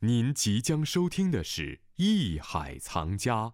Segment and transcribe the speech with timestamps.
[0.00, 1.62] 您即将收听的是
[1.96, 3.46] 《艺海藏家》。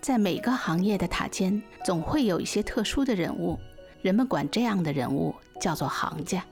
[0.00, 3.58] 在每个行业的塔尖，总会有一些特殊的人物，
[4.00, 6.42] 人们管这样的人物叫做行家。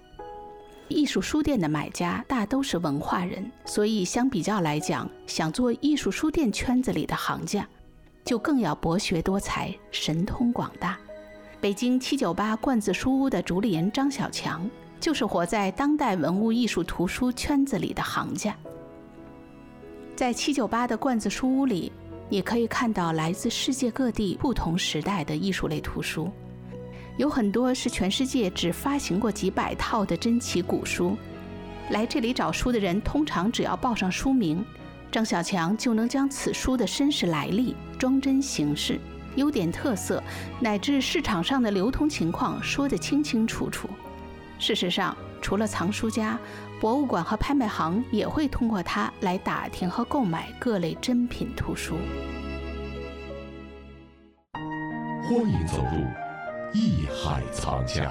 [0.88, 7.66] 艺术书店的买家大都是文化人，所以相比较来讲，想做艺术书店圈子里的行家，
[8.22, 10.98] 就更要博学多才、神通广大。
[11.58, 14.70] 北京七九八罐子书屋的主理人张小强。
[15.04, 18.56] 就是活在当代文物艺术图书圈子里的行家。
[20.16, 21.92] 在七九八的罐子书屋里，
[22.30, 26.30] 你可以看到来自世界各地不同时代的艺术类图书，
[27.18, 31.14] 有很多是全世界只发行过几百套的珍奇古书。
[31.90, 34.64] 来这里找书的人，通常只要报上书名，
[35.12, 38.98] 张小强就能将此书的身世来历、装帧形式、
[39.36, 40.22] 优点特色，
[40.60, 43.86] 乃至市场上的流通情况说得清清楚楚。
[44.58, 46.38] 事实上，除了藏书家，
[46.80, 51.96] 博物馆和拍卖行也会通过它来打听和购买各类珍品图书。
[55.22, 56.04] 欢迎走入
[56.72, 58.10] 艺海藏家。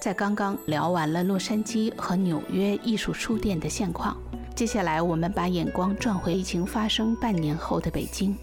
[0.00, 4.16] 在刚刚聊完了洛杉矶和纽约艺术书店的现况，
[4.54, 8.36] 接下来我们把眼光转回疫情发生半年后的北京，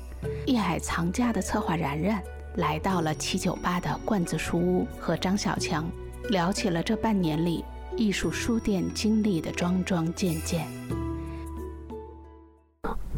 [0.45, 2.21] 艺海藏家的策划然然。
[2.55, 5.89] 来到了七九八的罐子书屋，和张小强
[6.29, 7.63] 聊起了这半年里
[7.95, 10.67] 艺术书店经历的桩桩件件。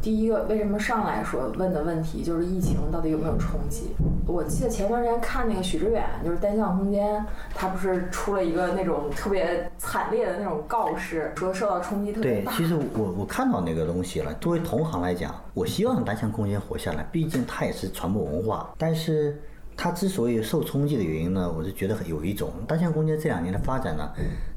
[0.02, 3.91] 第一个，为什么上来说问的问题就是疫情到底有没有冲击？
[4.25, 12.52] 我记得前段时间看那个许知远，就是单向空间，他不是出了一个那种特别惨烈的那种告示，说受到冲击特别大。
[12.52, 14.33] 对，其实我我看到那个东西了。
[14.35, 18.73] 作为同行来讲，我希望单向空间活下来，毕竟它也是传播文化。
[18.77, 19.39] 但是
[19.77, 24.09] 它之所以受冲击的原因呢，我是觉得有一种单向空间这两年的发展呢，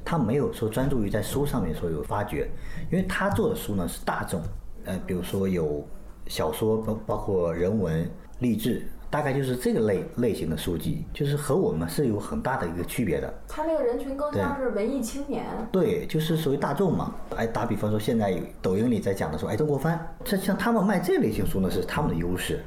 [0.05, 2.49] 它没有说专注于在书上面说有发掘，
[2.91, 4.41] 因为他做的书呢是大众。
[4.85, 5.87] 呃，比如说有
[6.27, 8.09] 小说，包包括人文、
[8.41, 13.33] 励志，大概就是这个类类型的书籍，就是和我们是有很大的一个区别的。
[13.47, 15.45] 他那个人群更像是文艺青年。
[15.71, 17.15] 对，就是属于大众嘛。
[17.37, 22.61] 哎，打比方说，现在有抖音里在讲的说，哎，曾国藩，这像他们卖这类型书呢，是他们的优势。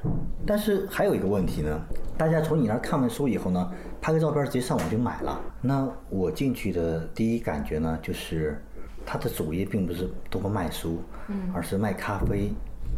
[0.46, 1.82] 但是还有一个问题呢，
[2.18, 5.42] 大家从你那儿看完书以后呢，拍个照片直接上网就买了。
[5.62, 8.62] 那我进去的第一感觉呢，就是。
[9.10, 11.02] 它的主业并不是通过卖书，
[11.54, 12.52] 而是卖咖啡、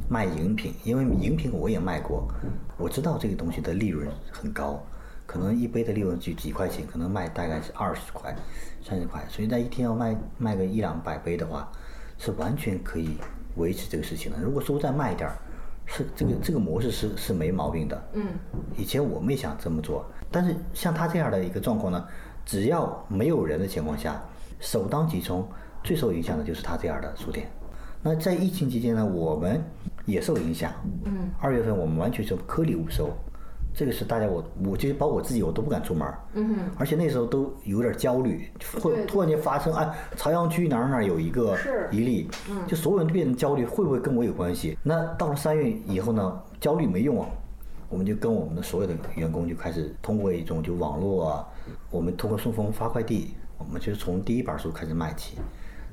[0.09, 0.73] 卖饮品。
[0.83, 2.27] 因为饮品我也卖过，
[2.77, 4.83] 我知道这个东西的利润很高，
[5.27, 8.35] 可能一杯的利润就几块钱，可能卖大概是二十块、
[8.83, 9.23] 三十块。
[9.29, 11.71] 所以在一天要卖卖个一两百杯的话，
[12.17, 13.15] 是完全可以
[13.57, 14.39] 维持这个事情的。
[14.41, 15.37] 如果说再卖一点儿，
[15.85, 18.09] 是这个这个模式是是没毛病的。
[18.13, 18.25] 嗯，
[18.75, 22.03] 以前我们也想这么做，但是像他这样的一个状况呢，
[22.47, 24.19] 只要没有人的情况下，
[24.59, 25.47] 首当其冲。
[25.83, 27.49] 最受影响的就是他这样的书店。
[28.01, 29.61] 那在疫情期间呢，我们
[30.05, 30.71] 也受影响。
[31.03, 31.29] 嗯。
[31.39, 33.09] 二月份我们完全是颗粒无收，
[33.73, 36.07] 这个是大家我我就包括我自己我都不敢出门。
[36.33, 38.49] 嗯而且那时候都有点焦虑，
[38.81, 41.57] 会突然间发生哎朝阳区哪儿哪儿有一个
[41.91, 42.29] 一例，
[42.67, 44.77] 就所有人都变成焦虑，会不会跟我有关系？
[44.81, 47.27] 那到了三月以后呢，焦虑没用啊，
[47.89, 51.47] 我们就跟我们的所有的员工就开始通过一种就网络啊，
[51.91, 55.37] 我们通过顺丰发快递，我们就是从第一本书开始卖起。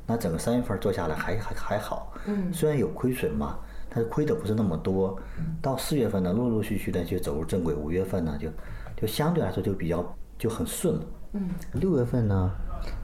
[0.07, 3.59] 那整个三月份做下来还还还好，嗯，虽然有亏损嘛，
[3.91, 5.19] 但是亏的不是那么多。
[5.61, 7.75] 到四月份呢，陆陆续续的就走入正轨。
[7.75, 8.49] 五月份呢，就
[8.97, 10.05] 就相对来说就比较
[10.39, 11.07] 就很顺了。
[11.33, 12.51] 嗯，六月份呢，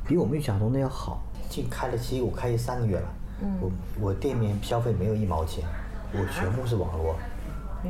[0.06, 1.20] 比我们预想中的要好。
[1.48, 3.14] 进开了七，我开业三个月了。
[3.42, 5.64] 嗯，我我店面消费没有一毛钱，
[6.12, 7.16] 我全部是网络，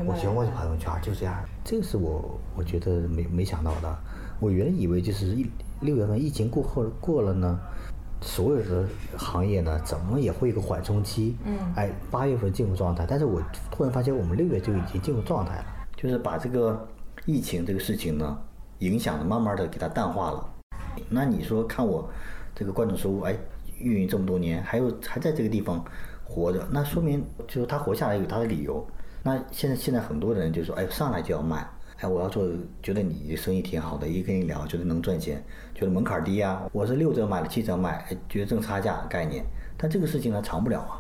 [0.07, 1.35] 我全部是朋友圈，就这样。
[1.63, 3.99] 这个是我我觉得没没想到的。
[4.41, 5.47] 我原以为就是一
[5.81, 7.61] 六月份疫情过后过了呢。
[8.23, 8.89] 所有的
[9.19, 11.37] 行业呢，怎么也会有个缓冲期。
[11.45, 15.65] 嗯，哎，八月份进入状态，但是我突然发现我们六月就已经进入状态了，
[15.97, 16.89] 就是把这个
[17.27, 18.39] 疫情这个事情呢，
[18.79, 20.49] 影响的慢慢的给它淡化了。
[21.09, 22.09] 那你说看我
[22.55, 23.37] 这个观众收入，哎，
[23.79, 25.85] 运营这么多年，还有还在这个地方
[26.25, 28.87] 活着，那说明就是他活下来有他的理由。
[29.23, 31.67] 那现在现在很多人就说，哎，上来就要卖。
[32.03, 32.45] 哎，我要做，
[32.83, 35.41] 觉得你生意挺好的，一跟你聊，觉得能赚钱，
[35.73, 36.69] 觉得门槛低啊。
[36.73, 39.47] 我是六折买的七折卖，觉得挣差价概念。
[39.79, 40.99] 但这个事情呢，长不了啊。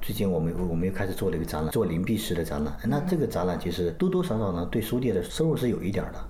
[0.00, 2.74] 最近我们我们又开始做了一个展览，做灵璧石的展览。
[2.84, 6.27] 那这个展览其实多多少少呢，对书店的收入是有一点的。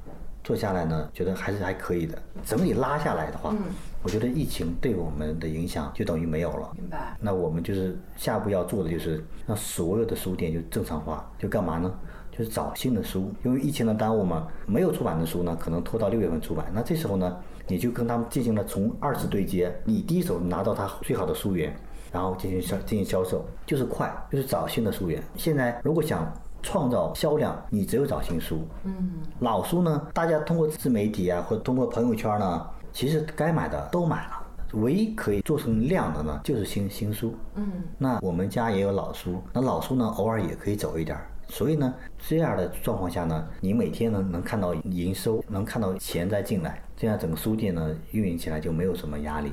[0.49, 2.19] 做下来呢，觉得还是还可以的。
[2.43, 3.55] 整体拉下来的话，
[4.03, 6.73] 我觉得疫情对我们的影响就等于没有了。
[6.75, 7.15] 明白。
[7.21, 11.95] 那我们就是下一步要做的就是让所有的书店就正常化，就干嘛呢？
[12.33, 16.65] 就是找新的书，因为疫情的耽误嘛，没有出版的书呢，可能拖到六月份出版。
[16.73, 17.37] 那这时候呢，
[17.67, 21.77] 你就跟他们进行了从二次对接，你第一手拿到他最好的书源，
[22.11, 25.23] 然后进行销进行销售，就是快，就是找新的书源。
[25.37, 28.67] 现在如果想创造销量，你只有找新书。
[28.85, 34.33] 嗯，老书呢，大家通过自媒体啊，或者通过朋友圈呢，其实该买的都买了。
[34.75, 37.35] 唯一可以做成量的呢，就是新新书。
[37.55, 37.67] 嗯，
[37.97, 41.27] 那我们家也有老书，那老书呢，偶尔也可以走一点儿。
[41.49, 49.53] 所以呢，这样的状况下呢，你每天呢能看到营收，能看到钱在进来，这样整个书店呢运营起来就没有什么压力。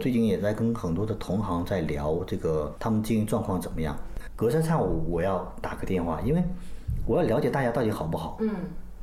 [0.00, 3.96] 最近也在跟很多的同行在聊这个，他们经营状况怎么样？
[4.36, 6.42] 隔三差五我要打个电话，因为
[7.06, 8.38] 我要了解大家到底好不好。
[8.40, 8.50] 嗯。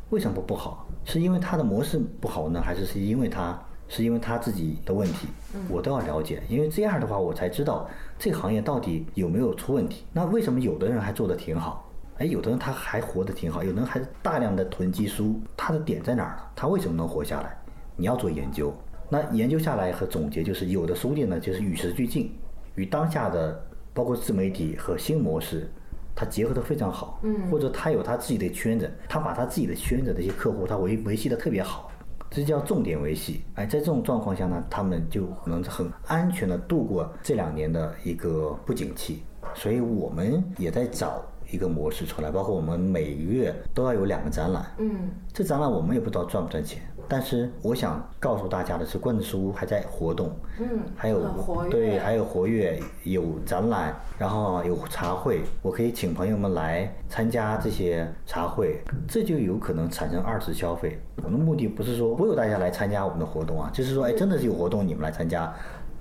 [0.09, 0.87] 为什么不好？
[1.05, 3.59] 是因为他的模式不好呢，还是是因为他？
[3.91, 5.27] 是因为他自己的问题，
[5.67, 7.89] 我都要了解，因为这样的话，我才知道
[8.19, 10.05] 这个行业到底有没有出问题。
[10.13, 11.89] 那为什么有的人还做得挺好？
[12.19, 16.43] 哎，有的人他还活得挺好，有的人还大量的囤积书，他的点在哪儿呢？
[16.55, 17.57] 他为什么能活下来？
[17.95, 18.71] 你要做研究。
[19.09, 22.31] 那研究下来和总结就是，有的书店呢，就是与时俱进，
[22.75, 23.59] 与当下的
[23.99, 25.69] 包括自媒体和新模式，
[26.15, 27.19] 它结合得非常好。
[27.21, 31.91] 嗯，或者他有他自己的圈子，他把他自己的圈子的一些客户，他维维系得特别好。
[32.29, 39.21] 这叫重点维系，哎，在这种状况下呢，他们就能很安全的度过这两年的一个不景气，
[39.53, 41.21] 所以我们也在找。
[41.51, 44.65] 一个模式出来，包括我们每个月都要有两个展览。
[44.77, 50.31] 嗯，这展览我们也不知道赚不赚钱，但是我想告诉大家的是，罐子书还在活动。
[50.59, 51.21] 嗯，还有
[51.69, 60.99] 对，还有活跃，有展览，然后有茶会，我可以请朋友们来参加这些茶会，这就有可能产生二次消费。
[61.23, 65.51] 我们的目的不是说忽悠大家来参加我们的活动啊，就是说，哎，真的是有活动，你们来参加，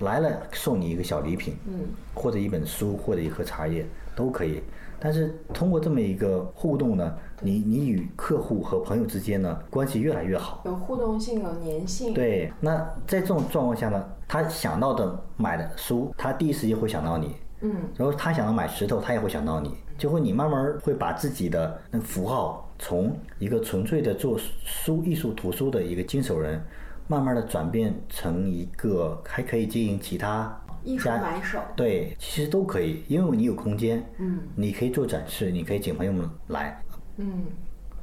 [0.01, 3.85] 来了送你一个小礼品，嗯，或者一本书，或者一盒茶叶
[4.15, 4.61] 都可以。
[4.99, 12.13] 但是通过这么一个互动呢，你你与客户和朋友之间呢关系越来越好，有互动性，有粘性。
[12.13, 17.35] 对，那在这种状况下呢，他想到的买的书，他第一时间会想到你。
[17.61, 17.75] 嗯。
[17.95, 26.61] 然后他想要买石头，他也会想到你，就会你慢慢会把自己的那符号从一个纯粹的做书艺术图书的一个经手人，
[27.07, 30.61] 慢慢的转变成一个还可以经营其他。
[30.83, 36.81] 艺术买手对，其实都可以，因为你有空间，嗯，你可以做展示，你可以请朋友们来，
[37.17, 37.45] 嗯，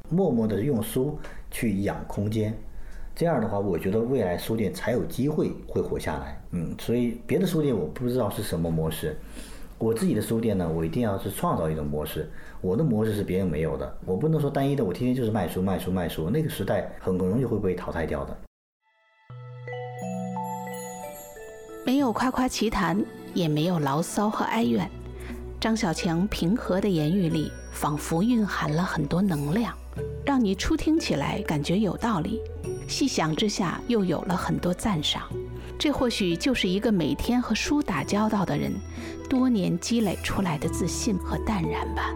[0.09, 1.17] 默默的用书
[1.49, 2.57] 去养空间，
[3.15, 9.17] 这样的话，我觉得未来书店才有机会会活下来，嗯，所以别的书店我不知道是什么模式，
[9.79, 12.29] 我自己的书店呢，我一定要是创造一种模式，
[12.61, 18.37] 我的模式是别人没有的，我不能说单一的，我天天就是卖书卖书卖书，那个时代很容易会被淘汰掉的。
[21.87, 23.01] 没有夸夸其谈，
[23.33, 24.91] 也没有牢骚和哀怨。
[25.57, 29.73] 张小强平和的言语里，仿佛蕴含了很多能量，
[30.25, 32.41] 让你初听起来感觉有道理，
[32.89, 35.23] 细想之下又有了很多赞赏。
[35.79, 38.73] 这或许就是一个每天和书打交道的人，
[39.29, 42.13] 多年积累出来的自信和淡然吧。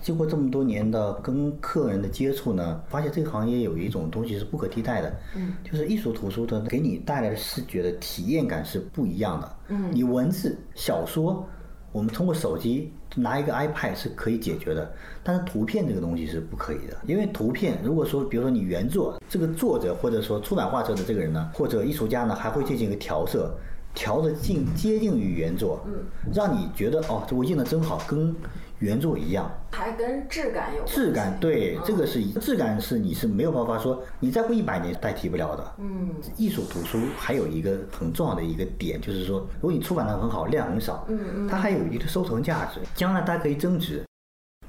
[0.00, 11.46] 经过这么多年的跟客人的接触呢，发现这个行业有一种东西是不可替代的，嗯，就是艺术图书的给你带来的视觉的体验感是不一样的，嗯，你文字小说，
[11.92, 14.92] 我们通过手机拿一个 iPad 是可以解决的，
[15.22, 23.54] 但是图片这个东西是不可以的，因为图片如果说比如说你原作这个作者或者说出版画册的这个人呢，或者艺术家呢，还会进行一个调色。
[23.94, 28.34] 调的近接近于原作，嗯，让你觉得哦，这我印的真好，跟
[28.78, 44.02] 原作一样，还跟质感有质感，对，这个是质感是你是没有办法说你再过一百年代替不了的，嗯，艺术图书还有一个很重要的一个点就是说，如果你出版的很好，量很少，嗯嗯，它还有一个收藏价值，将来它可以增值，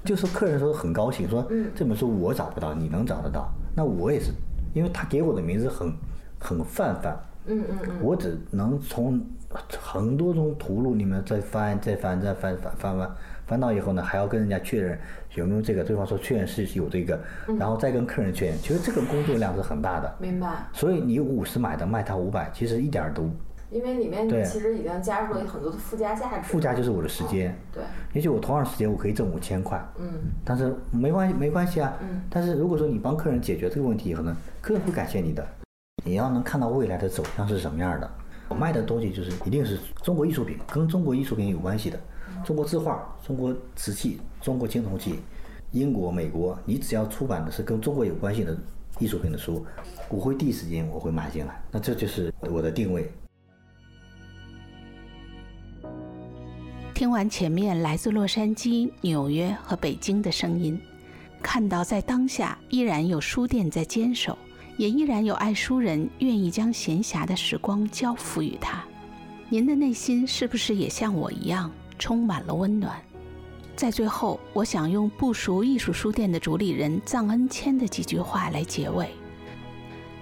[0.04, 4.32] 就是客人说很高兴说，嗯，这本书我找不到，你能找得到，那我也是，
[4.74, 5.94] 因为他给我的名字很
[6.40, 7.18] 很泛泛。
[7.46, 9.22] 嗯嗯嗯，我只能从
[9.80, 13.12] 很多种图录里面再翻、再翻、再翻、翻、翻、翻，
[13.48, 15.00] 翻到以后呢，还要跟人家确认
[15.36, 17.20] 有没有这个，对方说确认是有这个，
[17.60, 18.58] 然后再跟客人确认。
[18.60, 20.16] 其实这个工作量是很大的。
[20.20, 20.66] 明白。
[20.72, 23.30] 所以你五十买的卖他五百，其实一点都。
[23.72, 26.48] 因为里面其实已经加入了很多的附加价值。
[26.50, 27.58] 附加就是我的时间。
[27.74, 27.82] 对。
[28.14, 29.82] 也许我同样时间我可以挣五千块。
[29.98, 30.08] 嗯。
[30.44, 31.94] 但是没关系，没关系啊。
[32.02, 32.22] 嗯。
[32.30, 35.48] 但是如果说你帮客人解决这个问题以后呢，客人会感谢你的。
[36.04, 38.10] 你要能看到未来的走向是什么样的，
[38.50, 42.00] 我卖的东西就是一定是中国艺术品，跟中国艺术品有关系的，
[42.44, 45.20] 中国字画、中国瓷器、中国青铜器，
[45.72, 48.58] 英国、美国，你只要出版的是跟中国有关系的
[48.98, 49.64] 艺术品的书，
[50.10, 53.12] 我会第一时间我会买进来，那这就是我的定位。
[56.96, 60.80] 听完前面来自洛杉矶、纽约和北京的声音，
[61.42, 64.38] 看到在当下依然有书店在坚守，
[64.82, 68.84] 也依然有爱书人愿意将闲暇的时光交付于他，
[69.48, 73.00] 您的内心是不是也像我一样充满了温暖？
[73.76, 79.08] 在最后，我想用不熟艺术书店的主理人臧恩谦的几句话来结尾：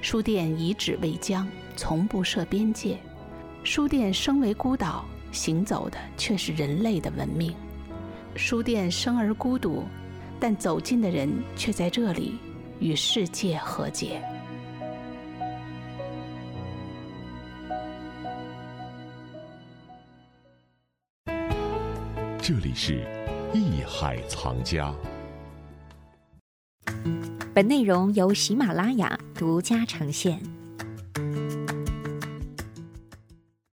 [0.02, 1.48] 书店遗址未将，
[1.78, 2.98] 从不设边界；
[3.64, 7.56] 书店生为孤岛，行走的却是人类的文明。
[8.36, 9.86] 书店生而孤独，
[10.38, 12.38] 但走进的人却在这里
[12.82, 14.22] 与世界和解。
[22.50, 23.06] 这里是
[23.54, 24.92] 艺海藏家。
[27.54, 30.59] 本内容由喜马拉雅独家呈现。